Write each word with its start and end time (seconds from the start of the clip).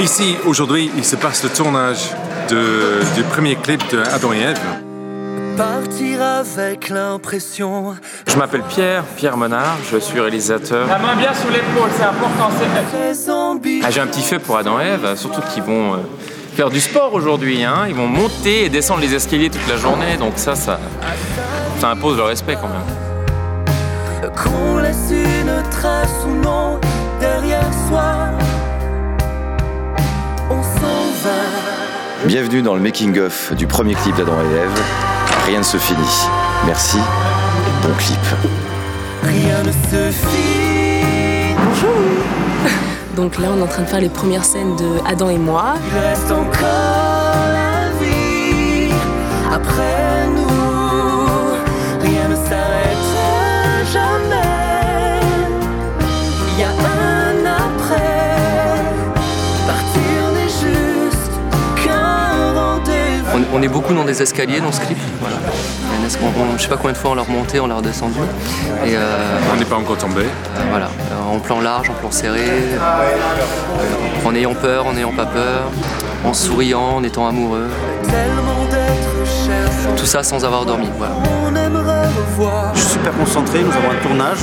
Ici, 0.00 0.36
aujourd'hui, 0.46 0.90
il 0.96 1.04
se 1.04 1.16
passe 1.16 1.42
le 1.44 1.50
tournage 1.50 2.10
de- 2.48 3.00
du 3.14 3.22
premier 3.24 3.54
clip 3.56 3.82
de 3.90 4.00
Adam 4.00 4.32
et 4.32 4.40
Ève. 4.40 4.58
Partir 5.56 6.22
avec 6.22 6.88
l'impression 6.88 7.94
Je 8.26 8.36
m'appelle 8.38 8.62
Pierre, 8.62 9.04
Pierre 9.16 9.36
Menard, 9.36 9.76
je 9.92 9.98
suis 9.98 10.18
réalisateur. 10.18 10.86
La 10.86 10.98
main 10.98 11.14
bien 11.16 11.34
sous 11.34 11.48
l'épaule, 11.48 11.90
c'est 11.96 12.04
important. 12.04 12.50
ambigu. 13.50 13.82
Ah, 13.84 13.90
J'ai 13.90 14.00
un 14.00 14.06
petit 14.06 14.22
fait 14.22 14.38
pour 14.38 14.56
Adam 14.56 14.80
et 14.80 14.84
Ève, 14.86 15.16
surtout 15.16 15.42
qu'ils 15.52 15.62
vont 15.64 15.94
euh, 15.94 15.96
faire 16.54 16.70
du 16.70 16.80
sport 16.80 17.12
aujourd'hui. 17.12 17.62
Hein. 17.64 17.84
Ils 17.88 17.94
vont 17.94 18.06
monter 18.06 18.64
et 18.64 18.68
descendre 18.70 19.00
les 19.00 19.14
escaliers 19.14 19.50
toute 19.50 19.68
la 19.68 19.76
journée, 19.76 20.16
donc 20.18 20.32
ça, 20.36 20.54
ça, 20.54 20.78
ça 21.78 21.90
impose 21.90 22.16
le 22.16 22.22
respect 22.22 22.56
quand 22.60 22.68
même. 22.68 24.32
Qu'on 24.32 24.78
laisse 24.78 25.10
une 25.10 25.70
trace 25.70 26.24
ou 26.26 26.34
non 26.42 26.78
derrière 27.20 27.68
soi. 27.88 28.30
Bienvenue 32.26 32.60
dans 32.60 32.74
le 32.74 32.82
making-of 32.82 33.54
du 33.54 33.66
premier 33.66 33.94
clip 33.94 34.14
d'Adam 34.14 34.34
et 34.42 34.54
Ève. 34.54 34.82
Rien 35.46 35.60
ne 35.60 35.64
se 35.64 35.78
finit. 35.78 36.26
Merci 36.66 36.98
et 36.98 37.86
bon 37.86 37.94
clip. 37.94 38.18
Rien 39.22 39.62
ne 39.62 39.72
se 39.72 40.12
finit. 40.18 41.54
Donc 43.16 43.38
là, 43.38 43.48
on 43.54 43.58
est 43.58 43.62
en 43.62 43.66
train 43.66 43.84
de 43.84 43.88
faire 43.88 44.02
les 44.02 44.10
premières 44.10 44.44
scènes 44.44 44.76
de 44.76 44.98
Adam 45.08 45.30
et 45.30 45.38
moi. 45.38 45.76
Il 45.90 45.98
reste 45.98 46.30
encore 46.30 47.36
la 47.54 47.88
vie 48.04 48.92
après 49.50 50.26
nous. 50.36 50.49
On, 63.52 63.62
est 63.62 63.68
beaucoup 63.68 63.94
dans 63.94 64.04
des 64.04 64.22
escaliers 64.22 64.60
dans 64.60 64.72
ce 64.72 64.80
clip. 64.80 64.98
Voilà. 65.20 65.36
On- 66.22 66.26
on- 66.54 66.56
je 66.56 66.62
sais 66.62 66.68
pas 66.68 66.76
combien 66.76 66.92
de 66.92 66.96
fois 66.98 67.10
on 67.10 67.14
l'a 67.14 67.22
remonté, 67.22 67.60
on 67.60 67.66
l'a 67.66 67.76
redescendu. 67.76 68.18
Et 68.84 68.96
euh, 68.96 69.38
On 69.52 69.56
n'est 69.58 69.64
pas 69.64 69.76
encore 69.76 69.96
tombé. 69.98 70.22
euh, 70.22 70.60
voilà, 70.70 70.86
Euh, 70.86 71.34
en 71.36 71.38
plan 71.38 71.60
large, 71.60 71.90
en 71.90 71.94
plan 71.94 72.10
serré, 72.10 72.40
euh, 72.44 74.26
en 74.28 74.34
ayant 74.34 74.54
peur, 74.54 74.86
en 74.86 74.92
n'ayant 74.92 75.12
pas 75.12 75.26
peur, 75.26 75.64
en 76.24 76.32
souriant, 76.34 76.96
en 76.96 77.04
étant 77.04 77.26
amoureux. 77.28 77.68
Tellement 78.04 78.64
d'être 78.70 79.26
cher. 79.26 79.94
Tout 79.96 80.06
ça 80.06 80.22
sans 80.22 80.44
avoir 80.44 80.64
dormi. 80.64 80.88
Voilà. 80.98 81.14
On 81.44 81.54
aimerait 81.54 82.06
revoir. 82.08 82.72
Je 82.74 82.80
suis 82.80 82.90
super 82.90 83.12
concentré, 83.16 83.60
nous 83.62 83.72
avons 83.72 83.90
un 83.90 84.02
tournage. 84.06 84.38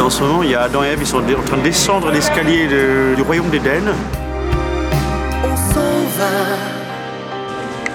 En 0.00 0.10
ce 0.10 0.22
moment, 0.22 0.42
il 0.42 0.50
y 0.50 0.54
a 0.54 0.62
Adam 0.62 0.82
et 0.82 0.88
Ève, 0.88 0.98
ils 1.02 1.06
sont 1.06 1.18
en 1.18 1.42
train 1.44 1.56
de 1.58 1.62
descendre 1.62 2.10
l'escalier 2.10 2.66
de- 2.68 3.14
du 3.16 3.22
royaume 3.22 3.48
d'Éden. 3.50 3.84
On 5.44 5.56
s'en 5.74 5.80
va. 6.18 6.30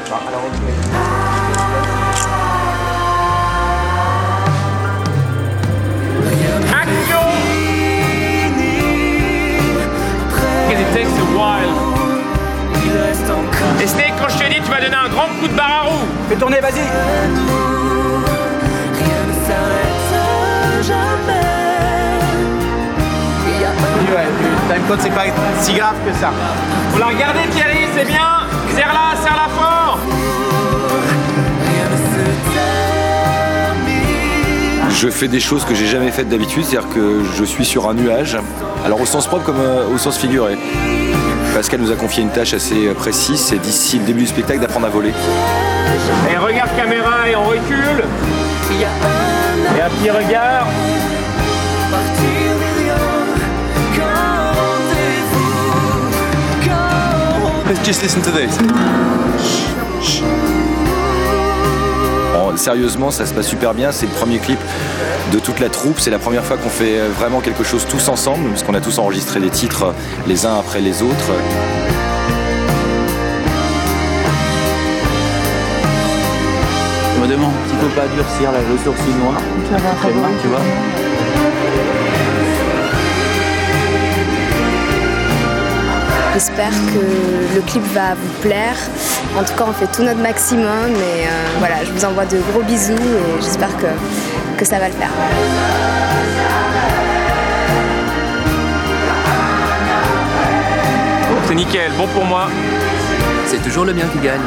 Action 0.06 0.22
It 10.68 10.94
takes 10.94 11.08
a 11.08 11.26
while. 11.34 11.74
Il 12.86 12.92
reste 12.92 13.30
encore 13.30 13.82
Et 13.82 13.88
Snake, 13.88 14.14
quand 14.20 14.30
je 14.30 14.38
te 14.38 14.44
dis, 14.50 14.62
tu 14.62 14.70
vas 14.70 14.80
donner 14.82 14.96
un 14.96 15.10
grand 15.10 15.28
coup 15.40 15.48
de 15.48 15.56
barre 15.56 15.72
à 15.72 15.82
roue. 15.88 16.06
Fais 16.30 16.36
tourner, 16.36 16.60
vas-y 16.60 16.82
nous. 17.34 18.26
Rien 18.94 19.22
ne 19.28 19.34
s'arrête 19.48 20.84
jamais. 20.84 21.46
Il 23.56 23.62
y 23.62 23.66
a 23.66 23.70
un 23.70 24.74
Time 24.74 24.84
code, 24.88 25.00
c'est 25.02 25.10
pas 25.10 25.26
si 25.62 25.74
grave 25.74 25.96
que 26.06 26.14
ça. 26.14 26.32
Faut 26.92 27.00
la 27.00 27.08
regarder, 27.08 27.48
Thierry, 27.52 27.88
c'est 27.96 28.06
bien. 28.06 28.46
Serre-la, 28.76 29.16
serre-la 29.24 29.50
fort. 29.50 29.75
rien 29.75 29.75
Je 34.96 35.10
fais 35.10 35.28
des 35.28 35.42
choses 35.42 35.66
que 35.66 35.76
j'ai 35.76 35.88
jamais 35.88 36.10
faites 36.10 36.30
d'habitude, 36.30 36.64
c'est-à-dire 36.64 36.90
que 36.90 37.22
je 37.38 37.44
suis 37.44 37.66
sur 37.66 37.90
un 37.90 37.94
nuage. 37.94 38.38
Alors 38.86 39.02
au 39.02 39.06
sens 39.06 39.28
propre 39.28 39.44
comme 39.44 39.60
euh, 39.60 39.94
au 39.94 39.98
sens 39.98 40.18
figuré. 40.18 40.58
Pascal 41.54 41.82
nous 41.82 41.92
a 41.92 41.96
confié 41.96 42.24
une 42.24 42.30
tâche 42.30 42.54
assez 42.54 42.88
euh, 42.88 42.94
précise, 42.94 43.40
c'est 43.40 43.58
d'ici 43.58 44.00
le 44.00 44.06
début 44.06 44.22
du 44.22 44.28
spectacle 44.28 44.62
d'apprendre 44.62 44.88
à 44.88 44.90
voler. 44.90 45.12
Et 46.32 46.38
regarde 46.38 46.70
caméra 46.78 47.30
et 47.30 47.36
on 47.36 47.44
recule. 47.44 48.04
Il 48.72 48.80
y 48.80 48.86
a 48.86 48.90
un 48.90 49.78
Et 49.78 49.82
un 49.82 49.90
petit 49.90 50.10
regard. 50.10 50.68
just 57.84 58.02
listen 58.02 58.22
to 58.24 58.32
this. 58.32 59.25
Sérieusement, 62.58 63.12
ça 63.12 63.26
se 63.26 63.34
passe 63.34 63.48
super 63.48 63.74
bien. 63.74 63.92
C'est 63.92 64.06
le 64.06 64.12
premier 64.12 64.40
clip 64.40 64.60
de 65.32 65.40
toute 65.40 65.60
la 65.60 65.70
troupe. 65.70 66.00
C'est 66.00 66.12
la 66.12 66.20
première 66.20 66.44
fois 66.44 66.58
qu'on 66.58 66.70
fait 66.70 67.00
vraiment 67.20 67.42
quelque 67.42 67.64
chose 67.64 67.86
tous 67.90 68.08
ensemble, 68.10 68.50
parce 68.50 68.64
qu'on 68.64 68.74
a 68.74 68.82
tous 68.82 68.98
enregistré 69.00 69.40
des 69.40 69.50
titres 69.50 69.94
les 70.28 70.46
uns 70.46 70.56
après 70.56 70.82
les 70.82 71.02
autres. 71.02 71.32
Je 77.16 77.22
me 77.22 77.28
demande 77.28 77.54
s'il 77.68 77.78
ne 77.78 77.82
faut 77.82 77.96
pas 77.96 78.08
durcir 78.08 78.52
le 78.52 78.78
sourcil 78.84 79.16
noir? 79.24 79.42
Tellement, 80.02 80.28
tu 80.42 80.48
vois? 80.48 80.62
J'espère 86.36 86.72
que 86.72 87.56
le 87.56 87.62
clip 87.62 87.82
va 87.94 88.14
vous 88.14 88.42
plaire. 88.42 88.76
En 89.38 89.44
tout 89.46 89.54
cas, 89.54 89.64
on 89.70 89.72
fait 89.72 89.88
tout 89.88 90.04
notre 90.04 90.20
maximum. 90.20 90.92
Et 90.94 91.28
euh, 91.28 91.30
voilà, 91.60 91.76
je 91.86 91.92
vous 91.94 92.04
envoie 92.04 92.26
de 92.26 92.38
gros 92.52 92.62
bisous 92.62 92.92
et 92.92 93.42
j'espère 93.42 93.70
que, 93.78 93.88
que 94.58 94.66
ça 94.66 94.78
va 94.78 94.90
le 94.90 94.96
faire. 94.96 95.12
C'est 101.48 101.56
nickel, 101.56 101.90
bon 101.98 102.08
pour 102.08 102.26
moi. 102.26 102.50
C'est 103.48 103.64
toujours 103.64 103.86
le 103.86 103.94
bien 103.94 104.08
qui 104.08 104.20
gagne. 104.20 104.42